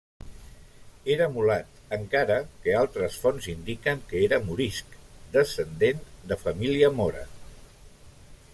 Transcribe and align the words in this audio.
Era 1.15 1.25
mulat, 1.33 1.75
encara 1.97 2.37
que 2.63 2.73
altres 2.79 3.19
fonts 3.25 3.49
indiquen 3.53 4.01
que 4.13 4.23
era 4.29 4.41
morisc, 4.47 4.97
descendent 5.37 6.01
de 6.33 6.39
família 6.47 6.91
mora. 7.03 7.23